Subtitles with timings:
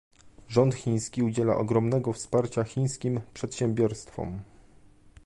[0.49, 4.39] Rząd chiński udziela ogromnego wsparcia chińskim przedsiębiorstwom